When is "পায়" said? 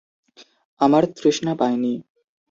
1.55-1.77